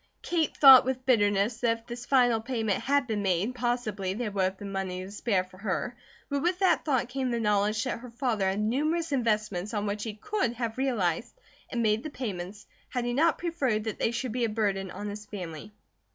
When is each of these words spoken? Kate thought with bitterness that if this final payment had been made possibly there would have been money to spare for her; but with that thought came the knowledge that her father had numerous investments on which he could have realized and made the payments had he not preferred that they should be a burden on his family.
Kate 0.23 0.57
thought 0.57 0.83
with 0.83 1.05
bitterness 1.05 1.57
that 1.57 1.77
if 1.77 1.85
this 1.85 2.07
final 2.07 2.41
payment 2.41 2.81
had 2.81 3.05
been 3.05 3.21
made 3.21 3.53
possibly 3.53 4.15
there 4.15 4.31
would 4.31 4.43
have 4.45 4.57
been 4.57 4.71
money 4.71 5.03
to 5.05 5.11
spare 5.11 5.43
for 5.43 5.59
her; 5.59 5.95
but 6.27 6.41
with 6.41 6.57
that 6.57 6.83
thought 6.83 7.07
came 7.07 7.29
the 7.29 7.39
knowledge 7.39 7.83
that 7.83 7.99
her 7.99 8.09
father 8.09 8.49
had 8.49 8.59
numerous 8.59 9.11
investments 9.11 9.75
on 9.75 9.85
which 9.85 10.01
he 10.01 10.15
could 10.15 10.53
have 10.53 10.79
realized 10.79 11.39
and 11.69 11.83
made 11.83 12.01
the 12.01 12.09
payments 12.09 12.65
had 12.89 13.05
he 13.05 13.13
not 13.13 13.37
preferred 13.37 13.83
that 13.83 13.99
they 13.99 14.09
should 14.09 14.31
be 14.31 14.43
a 14.43 14.49
burden 14.49 14.89
on 14.89 15.07
his 15.07 15.27
family. 15.27 15.71